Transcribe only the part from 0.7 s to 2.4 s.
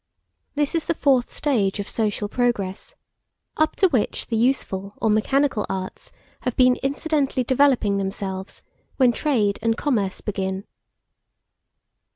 is the fourth stage of social